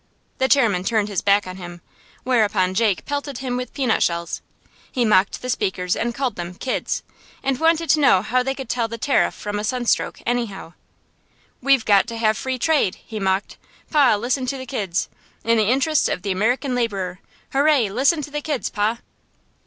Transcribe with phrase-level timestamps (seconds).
[0.39, 1.81] The chairman turned his back on him,
[2.23, 4.41] whereupon Jake pelted him with peanut shells.
[4.91, 7.03] He mocked the speakers, and called them "kids,"
[7.43, 10.73] and wanted to know how they could tell the Tariff from a sunstroke, anyhow.
[11.61, 13.57] "We've got to have free trade," he mocked.
[13.91, 15.07] "Pa, listen to the kids!
[15.43, 17.19] 'In the interests of the American laborer.'
[17.53, 17.87] Hoo ray!
[17.87, 19.01] Listen to the kids, pa!"